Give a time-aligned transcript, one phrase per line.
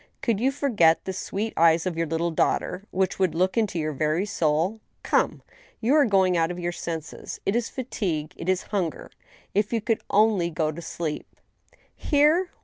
[0.23, 3.93] Could you forget the sweet eyes of your little daughter, which would look into your
[3.93, 4.79] very soul?
[5.03, 5.43] Come,
[5.79, 9.11] you are going out of your senses; it is fatigue— ^it is hunger....
[9.53, 12.49] If you could only go to sleep I ""Here